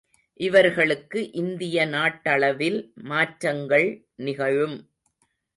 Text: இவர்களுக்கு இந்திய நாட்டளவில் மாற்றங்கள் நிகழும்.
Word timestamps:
இவர்களுக்கு 0.39 1.31
இந்திய 1.31 1.85
நாட்டளவில் 1.85 2.79
மாற்றங்கள் 3.03 3.87
நிகழும். 4.15 4.77